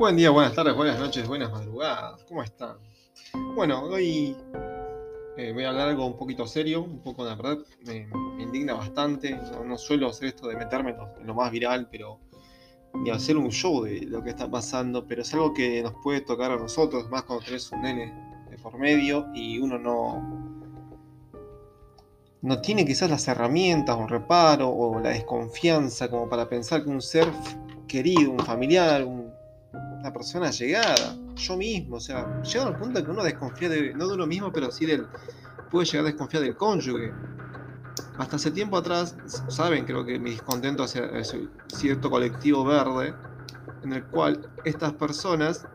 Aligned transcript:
Buen 0.00 0.16
día, 0.16 0.30
buenas 0.30 0.54
tardes, 0.54 0.74
buenas 0.74 0.98
noches, 0.98 1.28
buenas 1.28 1.52
madrugadas. 1.52 2.24
¿Cómo 2.24 2.42
están? 2.42 2.78
Bueno, 3.54 3.82
hoy 3.82 4.34
eh, 5.36 5.52
voy 5.52 5.64
a 5.64 5.68
hablar 5.68 5.88
algo 5.88 6.06
un 6.06 6.16
poquito 6.16 6.46
serio, 6.46 6.82
un 6.82 7.02
poco 7.02 7.22
de 7.26 7.34
verdad, 7.34 7.58
me, 7.84 8.08
indigna 8.42 8.72
bastante. 8.72 9.38
No, 9.62 9.76
suelo 9.76 10.08
hacer 10.08 10.28
esto 10.28 10.48
de 10.48 10.56
meterme 10.56 10.96
en 11.18 11.26
lo, 11.26 11.34
más 11.34 11.50
viral, 11.50 11.88
pero 11.90 12.18
ni 12.94 13.10
hacer 13.10 13.36
un 13.36 13.50
show 13.50 13.82
de 13.82 14.06
lo 14.06 14.24
que 14.24 14.30
está 14.30 14.50
pasando, 14.50 15.06
pero 15.06 15.20
es 15.20 15.34
algo 15.34 15.52
que 15.52 15.82
nos 15.82 15.92
puede 16.02 16.22
tocar 16.22 16.50
a 16.50 16.56
nosotros, 16.56 17.10
más 17.10 17.24
cuando 17.24 17.44
tenés 17.44 17.70
un 17.70 17.82
nene 17.82 18.46
de 18.48 18.56
por 18.56 18.78
medio 18.78 19.26
y 19.34 19.58
uno 19.58 19.78
no, 19.78 20.56
no 22.40 22.60
tiene 22.62 22.86
quizás 22.86 23.10
las 23.10 23.28
herramientas 23.28 23.98
o 23.98 24.06
reparo 24.06 24.70
o 24.70 24.98
la 24.98 25.10
desconfianza 25.10 26.08
como 26.08 26.26
para 26.26 26.48
pensar 26.48 26.84
que 26.84 26.88
un 26.88 27.02
ser 27.02 27.30
querido, 27.86 28.30
un 28.30 28.38
familiar, 28.38 29.04
una 30.00 30.12
persona 30.12 30.50
llegada, 30.50 31.16
yo 31.36 31.56
mismo, 31.56 31.96
o 31.96 32.00
sea, 32.00 32.42
llega 32.42 32.66
al 32.66 32.78
punto 32.78 33.04
que 33.04 33.10
uno 33.10 33.22
desconfía 33.22 33.68
de, 33.68 33.94
no 33.94 34.08
de 34.08 34.14
uno 34.14 34.26
mismo, 34.26 34.52
pero 34.52 34.70
sí 34.70 34.86
del, 34.86 35.06
puede 35.70 35.86
llegar 35.86 36.06
a 36.06 36.08
desconfiar 36.08 36.42
del 36.42 36.56
cónyuge. 36.56 37.12
Hasta 38.18 38.36
hace 38.36 38.50
tiempo 38.50 38.76
atrás, 38.76 39.14
saben, 39.48 39.84
creo 39.84 40.04
que 40.04 40.18
mi 40.18 40.30
descontento 40.30 40.82
hacia 40.82 41.06
ese 41.18 41.48
cierto 41.68 42.10
colectivo 42.10 42.64
verde, 42.64 43.14
en 43.82 43.92
el 43.92 44.04
cual 44.04 44.50
estas 44.64 44.92
personas 44.94 45.66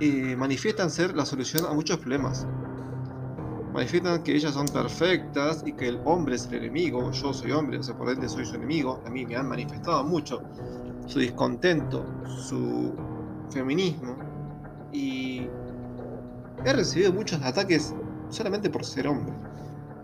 eh, 0.00 0.36
manifiestan 0.36 0.90
ser 0.90 1.14
la 1.16 1.24
solución 1.24 1.66
a 1.66 1.72
muchos 1.72 1.98
problemas 1.98 2.46
manifiestan 3.74 4.22
que 4.22 4.36
ellas 4.36 4.54
son 4.54 4.66
perfectas 4.68 5.64
y 5.66 5.72
que 5.72 5.88
el 5.88 6.00
hombre 6.04 6.36
es 6.36 6.46
el 6.46 6.54
enemigo. 6.54 7.10
Yo 7.10 7.34
soy 7.34 7.50
hombre, 7.50 7.78
o 7.78 7.82
sea, 7.82 7.96
por 7.96 8.08
ende 8.08 8.28
soy 8.28 8.46
su 8.46 8.54
enemigo. 8.54 9.02
A 9.04 9.10
mí 9.10 9.26
me 9.26 9.34
han 9.34 9.48
manifestado 9.48 10.04
mucho 10.04 10.42
su 11.08 11.18
descontento, 11.18 12.06
su 12.24 12.94
feminismo. 13.54 14.16
Y 14.92 15.48
he 16.64 16.72
recibido 16.72 17.12
muchos 17.12 17.40
ataques 17.42 17.94
solamente 18.28 18.68
por 18.68 18.84
ser 18.84 19.08
hombre. 19.08 19.32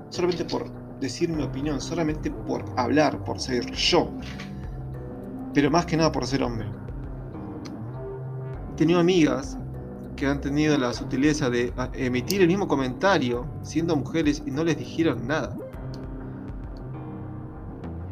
Solamente 0.09 0.45
por 0.45 0.71
decir 1.01 1.29
mi 1.29 1.43
opinión, 1.43 1.81
solamente 1.81 2.31
por 2.31 2.65
hablar, 2.77 3.23
por 3.25 3.39
ser 3.39 3.71
yo. 3.73 4.11
Pero 5.53 5.71
más 5.71 5.87
que 5.87 5.97
nada 5.97 6.13
por 6.13 6.27
ser 6.27 6.43
hombre. 6.43 6.67
He 8.73 8.77
tenido 8.77 9.01
amigas 9.01 9.59
que 10.17 10.27
han 10.27 10.41
tenido 10.41 10.77
la 10.77 10.93
sutileza 10.93 11.49
de 11.51 11.73
emitir 11.95 12.43
el 12.43 12.49
mismo 12.49 12.69
comentario 12.69 13.47
siendo 13.63 13.97
mujeres 13.97 14.43
y 14.47 14.51
no 14.51 14.65
les 14.65 14.77
dijeron 14.77 15.27
nada. 15.27 15.57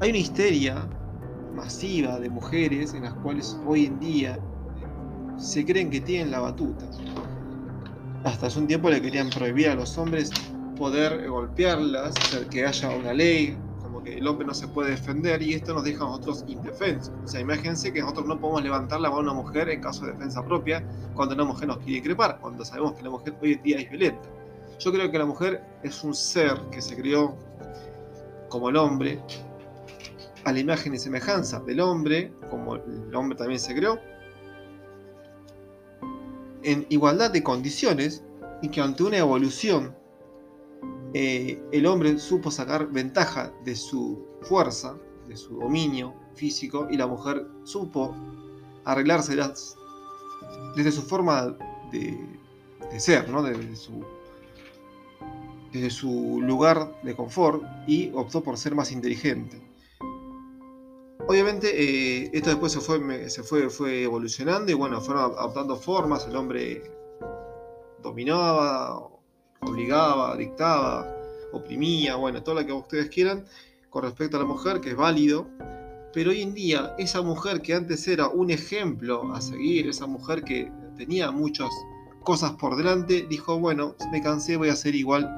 Hay 0.00 0.10
una 0.10 0.18
histeria 0.18 0.88
masiva 1.54 2.18
de 2.20 2.30
mujeres 2.30 2.94
en 2.94 3.02
las 3.02 3.14
cuales 3.14 3.58
hoy 3.66 3.86
en 3.86 3.98
día 3.98 4.38
se 5.38 5.64
creen 5.64 5.90
que 5.90 6.00
tienen 6.00 6.30
la 6.30 6.40
batuta. 6.40 6.84
Hasta 8.24 8.48
hace 8.48 8.58
un 8.58 8.66
tiempo 8.66 8.90
le 8.90 9.00
querían 9.00 9.30
prohibir 9.30 9.68
a 9.68 9.74
los 9.74 9.96
hombres 9.96 10.30
poder 10.76 11.28
golpearlas, 11.28 12.14
hacer 12.16 12.46
que 12.48 12.66
haya 12.66 12.90
una 12.90 13.12
ley 13.12 13.56
el 14.16 14.26
hombre 14.26 14.46
no 14.46 14.54
se 14.54 14.66
puede 14.68 14.90
defender 14.90 15.42
y 15.42 15.54
esto 15.54 15.74
nos 15.74 15.84
deja 15.84 16.04
a 16.04 16.08
nosotros 16.08 16.44
indefensos. 16.46 17.12
O 17.24 17.28
sea, 17.28 17.40
imagínense 17.40 17.92
que 17.92 18.00
nosotros 18.00 18.26
no 18.26 18.40
podemos 18.40 18.62
levantar 18.62 19.00
la 19.00 19.10
mano 19.10 19.30
a 19.30 19.32
una 19.32 19.42
mujer 19.42 19.68
en 19.68 19.80
caso 19.80 20.06
de 20.06 20.12
defensa 20.12 20.44
propia 20.44 20.82
cuando 21.14 21.34
una 21.34 21.44
mujer 21.44 21.68
nos 21.68 21.78
quiere 21.78 21.98
increpar, 21.98 22.38
cuando 22.40 22.64
sabemos 22.64 22.94
que 22.94 23.02
la 23.02 23.10
mujer 23.10 23.34
hoy 23.42 23.52
en 23.54 23.62
día 23.62 23.78
es 23.78 23.90
violenta. 23.90 24.28
Yo 24.78 24.92
creo 24.92 25.10
que 25.10 25.18
la 25.18 25.26
mujer 25.26 25.62
es 25.82 26.02
un 26.04 26.14
ser 26.14 26.58
que 26.70 26.80
se 26.80 26.96
crió 26.96 27.36
como 28.48 28.70
el 28.70 28.76
hombre, 28.76 29.20
a 30.44 30.52
la 30.52 30.60
imagen 30.60 30.94
y 30.94 30.98
semejanza 30.98 31.60
del 31.60 31.80
hombre, 31.80 32.32
como 32.48 32.76
el 32.76 33.14
hombre 33.14 33.36
también 33.36 33.60
se 33.60 33.74
creó, 33.74 33.98
en 36.62 36.86
igualdad 36.88 37.30
de 37.30 37.42
condiciones 37.42 38.22
y 38.62 38.68
que 38.68 38.80
ante 38.80 39.02
una 39.04 39.18
evolución 39.18 39.94
eh, 41.14 41.62
el 41.72 41.86
hombre 41.86 42.18
supo 42.18 42.50
sacar 42.50 42.88
ventaja 42.88 43.52
de 43.64 43.74
su 43.74 44.26
fuerza, 44.42 44.96
de 45.26 45.36
su 45.36 45.58
dominio 45.58 46.14
físico, 46.34 46.88
y 46.90 46.96
la 46.96 47.06
mujer 47.06 47.46
supo 47.64 48.14
arreglarse 48.84 49.36
desde 50.76 50.92
su 50.92 51.02
forma 51.02 51.56
de, 51.90 52.18
ser, 52.98 53.28
¿no? 53.28 53.42
desde, 53.42 53.74
su, 53.74 54.04
desde 55.72 55.90
su 55.90 56.40
lugar 56.42 57.00
de 57.02 57.16
confort, 57.16 57.62
y 57.86 58.10
optó 58.14 58.42
por 58.42 58.58
ser 58.58 58.74
más 58.74 58.92
inteligente. 58.92 59.67
Obviamente 61.28 61.68
eh, 61.68 62.30
esto 62.32 62.48
después 62.48 62.72
se 62.72 62.80
fue, 62.80 63.28
se 63.28 63.42
fue, 63.42 63.68
fue 63.68 64.04
evolucionando 64.04 64.72
y 64.72 64.74
bueno, 64.74 64.98
fueron 64.98 65.24
adoptando 65.36 65.76
formas, 65.76 66.26
el 66.26 66.34
hombre 66.34 66.82
dominaba, 68.02 69.10
obligaba, 69.60 70.34
dictaba, 70.38 71.06
oprimía, 71.52 72.16
bueno, 72.16 72.42
todo 72.42 72.54
lo 72.54 72.64
que 72.64 72.72
ustedes 72.72 73.10
quieran 73.10 73.44
con 73.90 74.04
respecto 74.04 74.38
a 74.38 74.40
la 74.40 74.46
mujer, 74.46 74.80
que 74.80 74.90
es 74.90 74.96
válido. 74.96 75.46
Pero 76.14 76.30
hoy 76.30 76.40
en 76.40 76.54
día, 76.54 76.94
esa 76.96 77.20
mujer 77.20 77.60
que 77.60 77.74
antes 77.74 78.08
era 78.08 78.28
un 78.28 78.50
ejemplo 78.50 79.30
a 79.34 79.42
seguir, 79.42 79.86
esa 79.86 80.06
mujer 80.06 80.42
que 80.42 80.72
tenía 80.96 81.30
muchas 81.30 81.68
cosas 82.24 82.52
por 82.52 82.74
delante, 82.74 83.26
dijo, 83.28 83.58
bueno, 83.58 83.96
me 84.10 84.22
cansé, 84.22 84.56
voy 84.56 84.70
a 84.70 84.76
ser 84.76 84.94
igual 84.94 85.30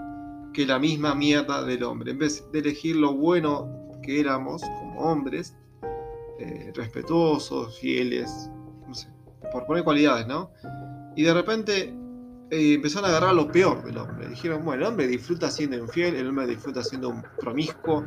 que 0.54 0.66
la 0.66 0.78
misma 0.78 1.16
mierda 1.16 1.64
del 1.64 1.82
hombre. 1.82 2.12
En 2.12 2.18
vez 2.18 2.44
de 2.52 2.60
elegir 2.60 2.94
lo 2.94 3.12
bueno 3.12 3.68
que 4.04 4.20
éramos 4.20 4.62
como 4.62 5.00
hombres, 5.00 5.56
eh, 6.40 6.72
respetuosos, 6.74 7.78
fieles, 7.78 8.50
por 9.52 9.66
poner 9.66 9.84
cualidades, 9.84 10.26
¿no? 10.26 10.50
Y 11.14 11.24
de 11.24 11.34
repente 11.34 11.94
eh, 12.50 12.74
empezaron 12.74 13.04
a 13.04 13.08
agarrar 13.08 13.34
lo 13.34 13.52
peor 13.52 13.84
del 13.84 13.98
hombre. 13.98 14.26
Dijeron, 14.28 14.64
bueno, 14.64 14.82
el 14.82 14.88
hombre 14.88 15.06
disfruta 15.06 15.50
siendo 15.50 15.76
infiel, 15.76 16.14
el 16.14 16.28
hombre 16.28 16.46
disfruta 16.46 16.82
siendo 16.82 17.10
un 17.10 17.22
promiscuo. 17.38 18.04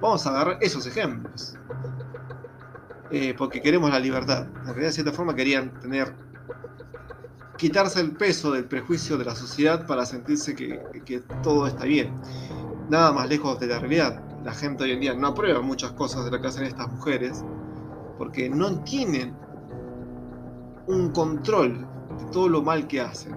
Vamos 0.00 0.26
a 0.26 0.30
agarrar 0.30 0.58
esos 0.60 0.84
ejemplos. 0.86 1.54
Eh, 3.12 3.34
porque 3.38 3.62
queremos 3.62 3.88
la 3.90 4.00
libertad. 4.00 4.48
En 4.48 4.64
realidad, 4.64 4.88
de 4.88 4.92
cierta 4.92 5.12
forma, 5.12 5.36
querían 5.36 5.78
tener. 5.78 6.12
quitarse 7.56 8.00
el 8.00 8.16
peso 8.16 8.50
del 8.50 8.64
prejuicio 8.64 9.16
de 9.16 9.26
la 9.26 9.36
sociedad 9.36 9.86
para 9.86 10.04
sentirse 10.04 10.56
que, 10.56 10.82
que 11.04 11.20
todo 11.42 11.68
está 11.68 11.84
bien. 11.84 12.20
Nada 12.90 13.12
más 13.12 13.28
lejos 13.28 13.60
de 13.60 13.68
la 13.68 13.78
realidad. 13.78 14.22
La 14.44 14.52
gente 14.52 14.82
hoy 14.82 14.90
en 14.90 15.00
día 15.00 15.14
no 15.14 15.28
aprueba 15.28 15.60
muchas 15.60 15.92
cosas 15.92 16.24
de 16.24 16.32
lo 16.32 16.40
que 16.40 16.48
hacen 16.48 16.64
estas 16.64 16.90
mujeres 16.90 17.44
porque 18.18 18.48
no 18.48 18.80
tienen 18.84 19.34
un 20.86 21.10
control 21.10 21.86
de 22.18 22.24
todo 22.32 22.48
lo 22.48 22.62
mal 22.62 22.86
que 22.86 23.00
hacen 23.00 23.36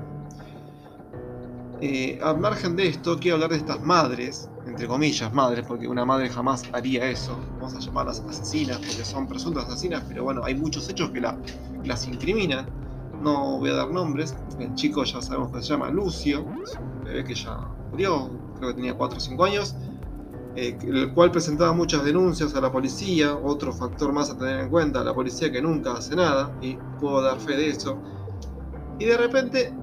eh, 1.81 2.19
al 2.21 2.39
margen 2.39 2.75
de 2.75 2.87
esto, 2.87 3.17
quiero 3.19 3.35
hablar 3.35 3.51
de 3.51 3.57
estas 3.57 3.81
madres, 3.81 4.49
entre 4.67 4.85
comillas 4.85 5.33
madres, 5.33 5.65
porque 5.65 5.87
una 5.87 6.03
madre 6.03 6.29
jamás 6.29 6.63
haría 6.73 7.09
eso. 7.09 7.39
Vamos 7.53 7.73
a 7.73 7.79
llamarlas 7.79 8.19
asesinas, 8.27 8.79
porque 8.79 9.05
son 9.05 9.27
presuntas 9.27 9.65
asesinas, 9.65 10.03
pero 10.07 10.25
bueno, 10.25 10.43
hay 10.43 10.55
muchos 10.55 10.89
hechos 10.89 11.11
que 11.11 11.21
las 11.21 12.07
incriminan. 12.07 12.67
No 13.21 13.59
voy 13.59 13.69
a 13.69 13.75
dar 13.75 13.91
nombres. 13.91 14.35
El 14.59 14.73
chico 14.75 15.05
ya 15.05 15.21
sabemos 15.21 15.51
que 15.53 15.61
se 15.61 15.69
llama 15.69 15.89
Lucio, 15.89 16.43
un 16.43 16.63
bebé 17.05 17.23
que 17.23 17.35
ya 17.35 17.57
murió, 17.91 18.29
creo 18.57 18.69
que 18.71 18.75
tenía 18.75 18.93
4 18.93 19.17
o 19.17 19.21
5 19.21 19.45
años, 19.45 19.75
eh, 20.55 20.77
el 20.81 21.13
cual 21.13 21.31
presentaba 21.31 21.73
muchas 21.73 22.03
denuncias 22.03 22.55
a 22.55 22.61
la 22.61 22.71
policía. 22.71 23.35
Otro 23.35 23.71
factor 23.71 24.11
más 24.11 24.29
a 24.29 24.37
tener 24.37 24.59
en 24.59 24.69
cuenta, 24.69 25.03
la 25.03 25.13
policía 25.13 25.51
que 25.51 25.61
nunca 25.61 25.93
hace 25.93 26.15
nada, 26.15 26.55
y 26.61 26.77
puedo 26.99 27.21
dar 27.21 27.39
fe 27.39 27.55
de 27.55 27.69
eso. 27.69 27.97
Y 28.99 29.05
de 29.05 29.17
repente 29.17 29.73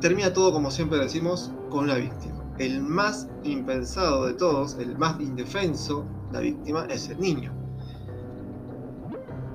termina 0.00 0.32
todo, 0.32 0.52
como 0.52 0.70
siempre 0.70 0.98
decimos, 0.98 1.52
con 1.70 1.86
la 1.86 1.96
víctima. 1.96 2.34
El 2.58 2.82
más 2.82 3.28
impensado 3.42 4.26
de 4.26 4.34
todos, 4.34 4.76
el 4.78 4.96
más 4.98 5.20
indefenso, 5.20 6.04
la 6.32 6.40
víctima, 6.40 6.86
es 6.90 7.08
el 7.08 7.20
niño. 7.20 7.52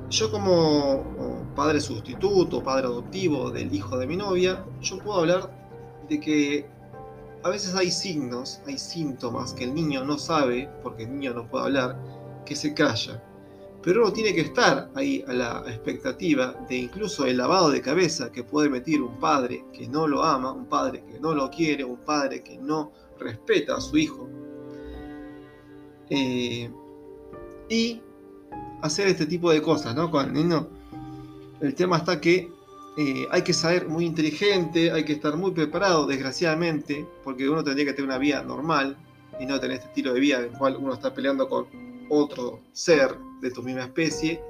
Yo 0.09 0.31
como 0.31 1.03
padre 1.55 1.79
sustituto, 1.79 2.63
padre 2.63 2.87
adoptivo 2.87 3.51
del 3.51 3.73
hijo 3.73 3.97
de 3.97 4.07
mi 4.07 4.17
novia, 4.17 4.65
yo 4.81 4.97
puedo 4.97 5.19
hablar 5.19 5.51
de 6.09 6.19
que 6.19 6.69
a 7.43 7.49
veces 7.49 7.75
hay 7.75 7.91
signos, 7.91 8.61
hay 8.67 8.77
síntomas 8.77 9.53
que 9.53 9.63
el 9.63 9.73
niño 9.73 10.03
no 10.03 10.17
sabe, 10.17 10.69
porque 10.83 11.03
el 11.03 11.13
niño 11.13 11.33
no 11.33 11.49
puede 11.49 11.65
hablar, 11.65 11.99
que 12.45 12.55
se 12.55 12.73
calla 12.73 13.23
pero 13.81 14.01
uno 14.01 14.11
tiene 14.11 14.33
que 14.33 14.41
estar 14.41 14.89
ahí 14.95 15.23
a 15.27 15.33
la 15.33 15.63
expectativa 15.67 16.53
de 16.67 16.77
incluso 16.77 17.25
el 17.25 17.37
lavado 17.37 17.69
de 17.69 17.81
cabeza 17.81 18.31
que 18.31 18.43
puede 18.43 18.69
meter 18.69 19.01
un 19.01 19.19
padre 19.19 19.63
que 19.73 19.87
no 19.87 20.07
lo 20.07 20.23
ama, 20.23 20.51
un 20.51 20.65
padre 20.65 21.03
que 21.05 21.19
no 21.19 21.33
lo 21.33 21.49
quiere, 21.49 21.83
un 21.83 21.99
padre 21.99 22.43
que 22.43 22.57
no 22.57 22.91
respeta 23.17 23.77
a 23.77 23.81
su 23.81 23.97
hijo. 23.97 24.27
Eh, 26.09 26.69
y 27.69 28.01
hacer 28.81 29.07
este 29.07 29.25
tipo 29.25 29.51
de 29.51 29.61
cosas, 29.61 29.95
¿no? 29.95 30.11
Con 30.11 30.25
el 30.25 30.33
niño, 30.33 30.67
el 31.61 31.73
tema 31.73 31.97
está 31.97 32.19
que 32.19 32.51
eh, 32.97 33.27
hay 33.31 33.41
que 33.43 33.53
ser 33.53 33.87
muy 33.87 34.05
inteligente, 34.05 34.91
hay 34.91 35.05
que 35.05 35.13
estar 35.13 35.37
muy 35.37 35.51
preparado, 35.51 36.05
desgraciadamente, 36.05 37.05
porque 37.23 37.49
uno 37.49 37.63
tendría 37.63 37.85
que 37.85 37.93
tener 37.93 38.09
una 38.09 38.17
vida 38.17 38.43
normal 38.43 38.97
y 39.39 39.45
no 39.45 39.59
tener 39.59 39.77
este 39.77 39.87
estilo 39.87 40.13
de 40.13 40.19
vida 40.19 40.39
en 40.39 40.45
el 40.45 40.57
cual 40.57 40.77
uno 40.77 40.93
está 40.93 41.13
peleando 41.13 41.47
con 41.47 41.67
otro 42.09 42.59
ser 42.73 43.15
de 43.41 43.51
tu 43.51 43.63
misma 43.63 43.83
especie 43.83 44.41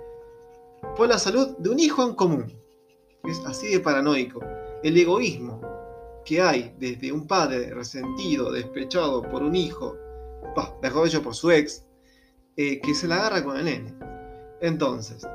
por 0.96 1.08
la 1.08 1.20
salud 1.20 1.58
de 1.58 1.70
un 1.70 1.80
hijo 1.80 2.04
en 2.04 2.16
común. 2.16 2.54
Es 3.24 3.40
así 3.46 3.68
de 3.68 3.80
paranoico. 3.80 4.40
El 4.82 4.98
egoísmo 4.98 5.62
que 6.26 6.42
hay 6.42 6.74
desde 6.80 7.12
un 7.12 7.28
padre 7.28 7.74
resentido, 7.74 8.52
despechado 8.52 9.22
por 9.24 9.44
un 9.44 9.56
hijo, 9.56 9.98
mejor 10.82 11.06
dicho 11.06 11.22
por 11.22 11.36
su 11.36 11.52
ex, 11.52 11.86
eh, 12.56 12.80
que 12.82 12.94
se 12.94 13.08
la 13.08 13.18
agarra 13.18 13.44
con 13.44 13.58
el 13.58 13.66
nene. 13.66 13.94
Entonces, 14.62 15.26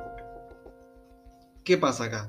¿qué 1.63 1.79
pasa 1.79 2.05
acá? 2.05 2.27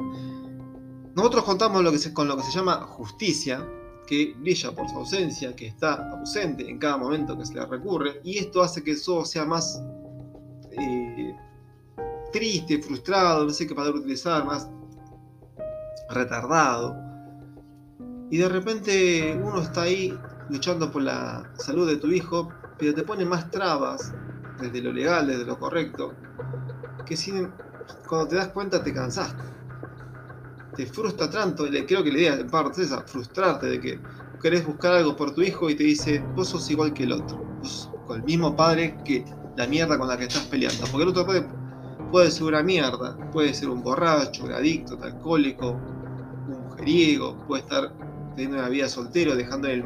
Nosotros 1.16 1.46
contamos 1.46 1.82
lo 1.82 1.94
que 1.94 2.14
con 2.14 2.28
lo 2.28 2.36
que 2.36 2.44
se 2.44 2.52
llama 2.52 2.82
justicia, 2.88 3.66
que 4.06 4.36
brilla 4.38 4.74
por 4.74 4.90
su 4.90 4.98
ausencia, 4.98 5.56
que 5.56 5.68
está 5.68 6.12
ausente 6.12 6.70
en 6.70 6.78
cada 6.78 6.98
momento 6.98 7.38
que 7.38 7.46
se 7.46 7.54
le 7.54 7.66
recurre, 7.66 8.20
y 8.26 8.38
esto 8.38 8.62
hace 8.62 8.84
que 8.84 8.92
eso 8.92 9.24
sea 9.24 9.46
más 9.46 9.82
eh, 10.72 11.34
triste, 12.34 12.82
frustrado, 12.82 13.46
no 13.46 13.52
sé 13.52 13.66
qué 13.66 13.74
palabra 13.74 14.00
utilizar, 14.00 14.46
más 14.46 14.70
retardado. 16.10 16.98
Y 18.30 18.38
de 18.38 18.50
repente 18.50 19.40
uno 19.42 19.62
está 19.62 19.84
ahí 19.84 20.14
luchando 20.50 20.92
por 20.92 21.02
la 21.02 21.50
salud 21.58 21.88
de 21.88 21.96
tu 21.96 22.08
hijo, 22.08 22.50
pero 22.78 22.94
te 22.94 23.04
pone 23.04 23.24
más 23.24 23.50
trabas 23.52 24.14
desde 24.60 24.82
lo 24.82 24.92
legal, 24.92 25.28
desde 25.28 25.46
lo 25.46 25.58
correcto, 25.58 26.14
que 27.06 27.16
cuando 28.06 28.28
te 28.28 28.36
das 28.36 28.50
cuenta 28.50 28.84
te 28.84 28.94
cansaste. 28.94 29.55
Te 30.76 30.86
frustra 30.86 31.30
tanto, 31.30 31.66
creo 31.88 32.04
que 32.04 32.12
la 32.12 32.18
idea 32.18 32.34
en 32.36 32.50
parte 32.50 32.82
es 32.82 32.88
esa, 32.88 33.02
frustrarte 33.02 33.68
de 33.68 33.80
que 33.80 34.00
querés 34.42 34.66
buscar 34.66 34.94
algo 34.94 35.16
por 35.16 35.34
tu 35.34 35.42
hijo 35.42 35.70
y 35.70 35.76
te 35.76 35.84
dice, 35.84 36.24
vos 36.36 36.50
sos 36.50 36.70
igual 36.70 36.94
que 36.94 37.04
el 37.04 37.14
otro, 37.14 37.38
vos 37.62 37.90
con 38.06 38.18
el 38.18 38.24
mismo 38.24 38.56
padre 38.56 38.98
que 39.04 39.26
la 39.56 39.68
mierda 39.68 39.98
con 39.98 40.08
la 40.08 40.18
que 40.18 40.26
estás 40.26 40.44
peleando. 40.44 40.86
Porque 40.92 41.04
el 41.04 41.10
otro 41.10 41.26
puede, 41.26 41.48
puede 42.12 42.32
ser 42.32 42.44
una 42.44 42.62
mierda, 42.62 43.18
puede 43.32 43.54
ser 43.54 43.70
un 43.70 43.82
borracho, 43.82 44.44
un 44.44 44.52
adicto, 44.52 44.96
un 44.96 45.04
alcohólico, 45.04 45.72
un 45.72 46.64
mujeriego, 46.68 47.38
puede 47.48 47.64
estar 47.64 47.94
teniendo 48.36 48.60
una 48.60 48.70
vida 48.70 48.90
soltero, 48.90 49.36
dejando 49.36 49.68
el, 49.68 49.84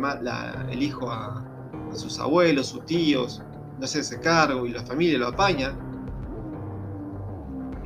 el 0.69 0.83
hijo 0.83 1.09
a, 1.12 1.45
sus 1.94 2.19
abuelos, 2.19 2.68
sus 2.68 2.86
tíos, 2.86 3.41
no 3.80 3.86
hacerse 3.86 4.19
cargo 4.19 4.65
y 4.65 4.69
la 4.69 4.83
familia 4.83 5.18
lo 5.18 5.27
apaña. 5.27 5.74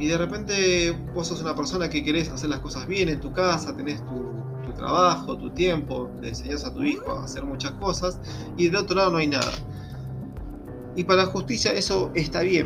Y 0.04 0.08
de 0.08 0.18
repente 0.18 0.92
vos 1.14 1.30
sos 1.30 1.42
una 1.42 1.56
persona 1.56 1.90
que 1.90 2.04
querés 2.04 2.28
hacer 2.28 2.50
las 2.50 2.60
cosas 2.60 2.86
bien 2.88 3.08
en 3.08 3.22
tu 3.22 3.32
casa, 3.32 3.74
tenés 3.74 4.04
tu, 4.06 4.74
trabajo, 4.76 5.38
tu 5.38 5.50
tiempo, 5.52 6.12
le 6.22 6.28
enseñás 6.30 6.66
a 6.66 6.74
tu 6.74 6.84
hijo 6.84 7.10
a 7.14 7.24
hacer 7.24 7.46
muchas 7.46 7.72
cosas 7.74 8.20
y 8.58 8.66
del 8.66 8.76
otro 8.76 8.98
lado 8.98 9.12
no 9.12 9.20
hay 9.20 9.28
nada. 9.28 9.54
Y 10.98 11.06
para 11.06 11.24
la 11.24 11.30
justicia 11.30 11.72
eso 11.72 12.12
está 12.16 12.42
bien. 12.42 12.66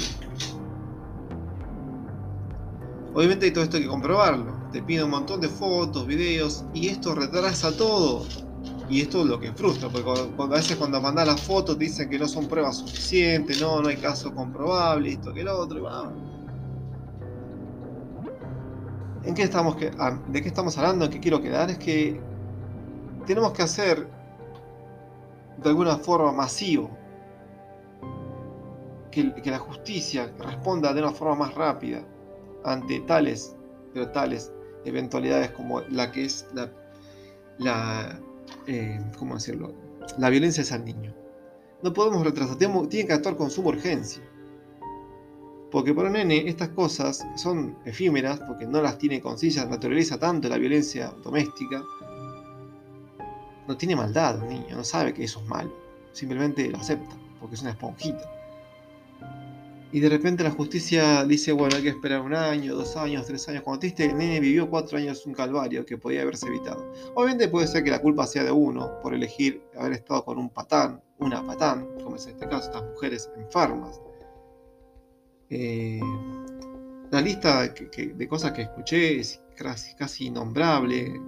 Obviamente 3.14 3.52
todo 3.52 3.66
esto 3.66 3.78
hay 3.78 3.84
que 3.84 3.90
comprobarlo. 3.90 4.58
Te 4.72 4.82
pide 4.82 5.04
un 5.04 5.12
montón 5.12 5.40
de 5.40 5.48
fotos, 5.48 6.08
videos 6.08 6.66
y 6.74 6.88
esto 6.88 7.14
retrasa 7.14 7.72
todo. 7.72 8.26
Y 8.90 9.02
esto 9.02 9.22
es 9.22 9.28
lo 9.28 9.40
que 9.40 9.52
frustra, 9.52 9.90
porque 9.90 10.10
a 10.40 10.58
veces 10.58 10.76
cuando 10.78 11.00
mandas 11.00 11.28
las 11.28 11.42
fotos 11.42 11.78
te 11.78 11.84
dicen 11.84 12.10
que 12.10 12.18
no 12.18 12.28
son 12.28 12.48
pruebas 12.48 12.78
suficientes, 12.78 13.62
no, 13.62 13.80
no 13.80 13.90
hay 13.90 13.98
caso 13.98 14.34
comprobable, 14.34 15.12
esto 15.12 15.32
que 15.36 15.44
lo 15.44 15.60
otro, 15.60 15.78
y 15.78 16.37
¿En 19.28 19.36
qué 19.36 19.44
estamos 19.44 19.76
ah, 20.00 20.18
¿De 20.30 20.42
qué 20.42 20.48
estamos 20.48 20.78
hablando? 20.78 21.04
¿En 21.04 21.12
qué 21.12 21.20
quiero 21.20 21.42
quedar? 21.42 21.70
Es 21.70 21.78
que 21.78 22.18
tenemos 23.26 23.52
que 23.52 23.62
hacer 23.62 24.08
de 25.62 25.70
alguna 25.70 25.98
forma 25.98 26.32
masivo 26.32 26.90
que, 29.12 29.34
la 29.44 29.60
justicia 29.60 30.32
responda 30.40 30.94
de 30.94 31.02
una 31.02 31.12
forma 31.12 31.36
más 31.36 31.56
rápida 31.56 32.04
ante 32.64 33.02
tales, 33.02 33.54
pero 33.94 34.10
tales 34.12 34.54
eventualidades 34.86 35.52
como 35.52 35.82
la 35.82 36.10
que 36.10 36.24
es 36.24 36.48
la, 36.54 36.72
la 37.58 38.22
eh, 38.66 38.98
¿cómo 39.20 39.34
decirlo? 39.34 39.74
La 40.18 40.30
violencia 40.30 40.62
es 40.62 40.72
al 40.72 40.86
niño. 40.86 41.14
No 41.84 41.92
podemos 41.92 42.24
retrasar, 42.24 42.56
tienen 42.56 43.08
que 43.08 43.14
actuar 43.14 43.36
con 43.36 43.52
suma 43.52 43.70
urgencia. 43.70 44.24
Porque 45.72 45.94
para 45.94 46.08
un 46.08 46.14
nene 46.14 46.48
estas 46.48 46.70
cosas 46.70 47.26
son 47.36 47.78
efímeras, 47.86 48.40
porque 48.40 48.66
no 48.66 48.82
las 48.82 48.98
tiene 48.98 49.20
conciencia, 49.20 49.66
naturaliza 49.66 50.18
tanto 50.18 50.48
la 50.48 50.58
violencia 50.58 51.14
doméstica. 51.24 51.84
No 53.68 53.76
tiene 53.76 53.96
maldad 53.96 54.42
un 54.42 54.48
niño, 54.48 54.76
no 54.78 54.84
sabe 54.84 55.14
que 55.14 55.26
eso 55.26 55.42
es 55.42 55.48
malo. 55.48 55.74
Simplemente 56.14 56.70
lo 56.70 56.78
acepta, 56.78 57.16
porque 57.40 57.56
es 57.56 57.62
una 57.62 57.72
esponjita. 57.72 58.38
Y 59.92 60.00
de 60.02 60.10
repente 60.10 60.44
la 60.44 60.52
justicia 60.52 61.24
dice, 61.24 61.54
bueno, 61.54 61.76
hay 61.78 61.84
que 61.84 61.90
esperar 61.90 62.22
un 62.22 62.34
año, 62.34 62.76
dos 62.76 62.98
años, 62.98 63.26
tres 63.26 63.48
años. 63.48 63.64
Cuando 63.64 63.80
triste, 63.80 64.06
el 64.06 64.18
nene 64.18 64.40
vivió 64.40 64.70
cuatro 64.70 64.98
años 64.98 65.26
un 65.26 65.34
calvario 65.34 65.86
que 65.86 65.98
podía 65.98 66.24
haberse 66.24 66.48
evitado. 66.48 66.94
Obviamente 67.16 67.48
puede 67.48 67.68
ser 67.68 67.84
que 67.84 67.92
la 67.92 68.00
culpa 68.00 68.26
sea 68.26 68.44
de 68.44 68.52
uno 68.52 69.00
por 69.02 69.14
elegir 69.14 69.64
haber 69.78 69.94
estado 69.94 70.26
con 70.26 70.38
un 70.38 70.50
patán, 70.50 71.02
una 71.20 71.46
patán, 71.46 71.88
como 72.04 72.18
es 72.18 72.26
en 72.26 72.34
este 72.34 72.48
caso, 72.48 72.66
estas 72.66 72.84
mujeres 72.84 73.30
enfermas. 73.38 74.02
Eh, 75.50 76.02
la 77.12 77.22
lista 77.22 77.62
de 77.62 78.28
cosas 78.28 78.52
que 78.52 78.64
escuché 78.64 79.20
es 79.20 79.42
casi, 79.56 79.96
casi 79.96 80.28
innombrable. 80.28 81.22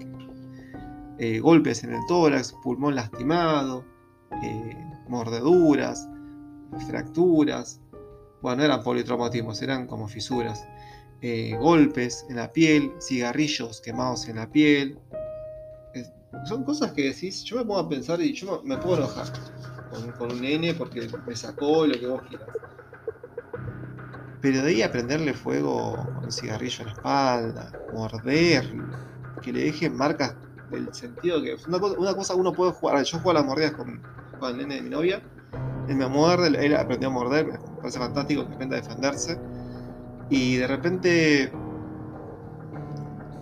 Eh, 1.17 1.39
golpes 1.39 1.83
en 1.83 1.93
el 1.93 1.99
tórax, 2.07 2.53
pulmón 2.63 2.95
lastimado, 2.95 3.85
eh, 4.41 4.77
mordeduras, 5.07 6.07
fracturas, 6.87 7.81
bueno, 8.41 8.57
no 8.57 8.63
eran 8.63 8.83
politraumatismos, 8.83 9.61
eran 9.61 9.85
como 9.85 10.07
fisuras, 10.07 10.65
golpes 11.59 12.25
en 12.29 12.37
la 12.37 12.53
piel, 12.53 12.93
cigarrillos 13.01 13.81
quemados 13.81 14.29
en 14.29 14.37
la 14.37 14.49
piel. 14.49 14.97
son 16.47 16.63
cosas 16.63 16.93
que 16.93 17.03
decís, 17.03 17.43
yo 17.43 17.57
me 17.57 17.65
pongo 17.65 17.79
a 17.79 17.89
pensar 17.89 18.21
y 18.21 18.31
yo 18.31 18.61
me 18.63 18.77
puedo 18.77 18.97
enojar 18.99 19.27
con, 20.17 20.31
un 20.31 20.41
nene 20.41 20.73
porque 20.73 21.09
me 21.27 21.35
sacó 21.35 21.85
lo 21.85 21.99
que 21.99 22.07
vos 22.07 22.21
quieras. 22.29 22.47
Pero 24.41 24.61
de 24.61 24.69
ahí 24.69 24.81
a 24.81 24.91
prenderle 24.91 25.33
fuego 25.33 26.07
con 26.19 26.31
cigarrillo 26.31 26.81
en 26.81 26.87
la 26.87 26.93
espalda, 26.93 27.73
morderlo, 27.91 28.85
que 29.41 29.51
le 29.51 29.65
dejen 29.65 29.95
marcas 29.95 30.35
del 30.71 30.93
sentido 30.93 31.41
que. 31.41 31.55
Una 31.67 31.79
cosa, 31.79 31.95
una 31.97 32.15
cosa 32.15 32.35
uno 32.35 32.53
puede 32.53 32.71
jugar. 32.71 33.03
Yo 33.03 33.17
juego 33.17 33.31
a 33.31 33.33
las 33.41 33.45
mordidas 33.45 33.73
con, 33.73 34.01
con 34.39 34.51
el 34.51 34.57
nene 34.57 34.75
de 34.75 34.81
mi 34.81 34.89
novia 34.89 35.21
él 35.89 35.95
me 35.95 36.07
muerde, 36.07 36.65
él 36.65 36.75
aprendió 36.75 37.09
a 37.09 37.11
morder, 37.11 37.47
me 37.47 37.57
parece 37.81 37.97
fantástico 37.97 38.47
que 38.47 38.53
aprenda 38.53 38.77
a 38.77 38.81
defenderse. 38.81 39.39
Y 40.29 40.57
de 40.57 40.67
repente 40.67 41.51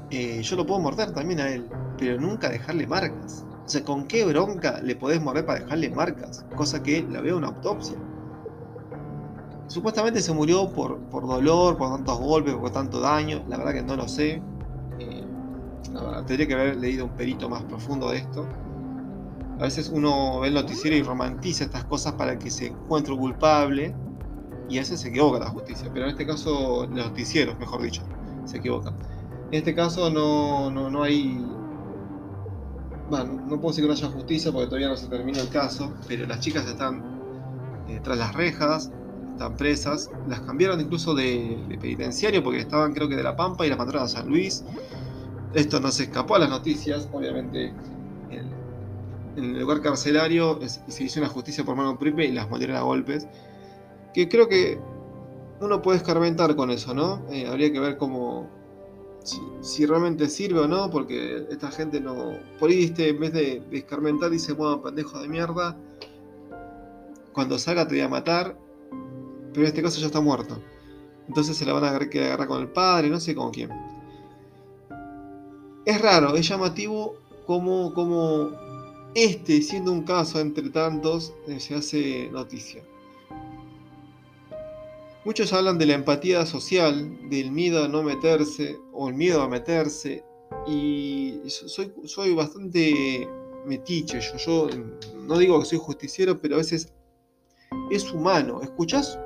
eh, 0.10 0.42
yo 0.42 0.56
lo 0.56 0.66
puedo 0.66 0.80
morder 0.80 1.12
también 1.12 1.42
a 1.42 1.50
él, 1.50 1.70
pero 1.98 2.20
nunca 2.20 2.50
dejarle 2.50 2.88
marcas. 2.88 3.46
O 3.66 3.70
sea, 3.70 3.84
¿con 3.84 4.08
qué 4.08 4.24
bronca 4.24 4.80
le 4.82 4.96
podés 4.96 5.22
morder 5.22 5.46
para 5.46 5.60
dejarle 5.60 5.90
marcas? 5.90 6.46
Cosa 6.56 6.82
que 6.82 7.06
la 7.10 7.20
veo 7.20 7.34
en 7.34 7.44
una 7.44 7.48
autopsia. 7.48 7.98
Supuestamente 9.68 10.22
se 10.22 10.34
murió 10.34 10.70
por, 10.70 10.98
por 11.10 11.28
dolor, 11.28 11.78
por 11.78 11.90
tantos 11.90 12.20
golpes, 12.20 12.56
por 12.56 12.72
tanto 12.72 13.00
daño. 13.00 13.44
La 13.48 13.58
verdad 13.58 13.74
que 13.74 13.84
no 13.84 13.96
lo 13.96 14.08
sé. 14.08 14.42
Eh, 15.00 15.24
tendría 16.26 16.48
que 16.48 16.54
haber 16.54 16.78
leído 16.78 17.06
un 17.06 17.12
perito 17.12 17.50
más 17.50 17.64
profundo 17.64 18.12
de 18.12 18.18
esto. 18.18 18.48
A 19.60 19.64
veces 19.64 19.90
uno 19.94 20.40
ve 20.40 20.50
el 20.50 20.54
noticiero 20.54 20.96
y 20.96 21.02
romantiza 21.02 21.64
estas 21.64 21.84
cosas 21.86 22.14
para 22.14 22.38
que 22.38 22.52
se 22.52 22.68
encuentre 22.68 23.16
culpable 23.18 23.94
y 24.70 24.78
a 24.78 24.82
veces 24.82 25.00
se 25.00 25.10
equivoca 25.10 25.40
la 25.40 25.50
justicia. 25.50 25.90
Pero 25.94 26.06
en 26.06 26.12
este 26.12 26.26
caso, 26.26 26.86
los 26.86 27.06
noticieros, 27.08 27.58
mejor 27.60 27.82
dicho, 27.82 28.04
se 28.46 28.58
equivocan. 28.58 28.96
En 29.52 29.60
este 29.60 29.74
caso 29.74 30.10
no, 30.10 30.70
no, 30.70 31.04
hay... 31.04 31.44
Bueno, 33.10 33.42
no 33.48 33.60
puedo 33.62 33.70
decir 33.70 33.84
que 33.84 33.88
no 33.88 33.94
haya 33.94 34.10
justicia 34.10 34.52
porque 34.52 34.68
todavía 34.68 34.90
no 34.90 34.98
se 34.98 35.08
termina 35.08 35.40
el 35.40 35.50
caso, 35.50 35.94
pero 36.08 36.28
las 36.28 36.42
chicas 36.42 36.68
están 36.68 37.02
eh, 37.88 38.02
tras 38.04 38.18
las 38.18 38.36
rejas, 38.36 38.92
están 39.38 39.56
presas. 39.56 40.10
Las 40.28 40.42
cambiaron 40.42 40.82
incluso 40.82 41.16
de, 41.16 41.58
de, 41.70 41.78
penitenciario 41.78 42.44
porque 42.44 42.60
estaban 42.60 42.94
creo 42.94 43.08
que 43.08 43.16
de 43.16 43.24
La 43.24 43.36
Pampa 43.36 43.66
y 43.66 43.70
las 43.70 43.78
mandaron 43.78 44.04
a 44.04 44.08
San 44.08 44.28
Luis. 44.28 44.64
Esto 45.54 45.80
no 45.80 45.92
se 45.92 46.04
escapó 46.04 46.36
a 46.36 46.40
las 46.40 46.50
noticias, 46.50 47.08
obviamente 47.12 47.74
en 49.38 49.56
el 49.56 49.62
lugar 49.62 49.82
carcelario 49.82 50.60
se 50.66 51.04
hizo 51.04 51.20
una 51.20 51.30
justicia 51.30 51.64
por 51.64 51.76
mano 51.76 51.98
propia 51.98 52.26
y 52.26 52.32
las 52.32 52.50
mordieron 52.50 52.76
a 52.76 52.82
golpes. 52.82 53.28
Que 54.14 54.28
creo 54.28 54.50
que 54.50 54.80
uno 55.62 55.82
puede 55.82 55.98
escarmentar 55.98 56.56
con 56.56 56.72
eso, 56.72 56.94
¿no? 56.94 57.24
Eh, 57.30 57.48
habría 57.48 57.72
que 57.72 57.80
ver 57.80 57.98
cómo. 57.98 58.50
Si, 59.62 59.86
realmente 59.86 60.30
sirve 60.30 60.62
o 60.62 60.68
no, 60.68 60.90
porque 60.90 61.46
esta 61.52 61.70
gente 61.70 62.02
no. 62.02 62.40
Por 62.60 62.72
ahí, 62.72 62.94
en 62.98 63.20
vez 63.20 63.34
de, 63.34 63.62
escarmentar, 63.74 64.32
dice, 64.32 64.54
bueno, 64.54 64.82
pendejo 64.82 65.20
de 65.20 65.28
mierda. 65.28 65.78
Cuando 67.34 67.60
salga 67.60 67.88
te 67.88 67.96
voy 67.96 68.02
a 68.02 68.10
matar. 68.10 68.58
Pero 69.58 69.66
en 69.66 69.70
este 69.70 69.82
caso 69.82 70.00
ya 70.00 70.06
está 70.06 70.22
muerto. 70.22 70.62
Entonces 71.28 71.58
se 71.58 71.66
la 71.66 71.74
van 71.74 71.84
a 71.84 71.90
agarrar 71.90 72.48
con 72.48 72.62
el 72.62 72.68
padre, 72.68 73.10
no 73.10 73.20
sé 73.20 73.34
con 73.34 73.50
quién. 73.50 73.72
Es 75.84 76.00
raro, 76.00 76.36
es 76.36 76.48
llamativo 76.48 77.16
como, 77.48 78.52
este, 79.16 79.64
siendo 79.64 79.92
un 79.92 80.04
caso 80.04 80.40
entre 80.40 80.70
tantos, 80.70 81.34
eh, 81.48 81.60
se 81.60 81.74
hace 81.74 82.30
noticia. 82.30 82.84
Muchos 85.26 85.52
hablan 85.54 85.80
de 85.80 85.88
la 85.88 85.96
empatía 85.96 86.46
social, 86.46 87.28
del 87.28 87.52
miedo 87.52 87.84
a 87.84 87.88
no 87.88 88.04
meterse 88.04 88.78
o 88.94 89.10
el 89.10 89.16
miedo 89.16 89.42
a 89.42 89.50
meterse. 89.50 90.24
Y 90.68 91.40
soy, 91.48 91.92
soy 92.06 92.36
bastante 92.36 93.28
metiche. 93.66 94.20
Yo, 94.22 94.38
yo 94.38 94.70
no 95.26 95.36
digo 95.40 95.60
que 95.60 95.66
soy 95.66 95.80
justiciero, 95.80 96.40
pero 96.40 96.54
a 96.54 96.58
veces 96.60 96.94
es 97.90 98.12
humano. 98.12 98.62
¿Escuchás 98.62 99.18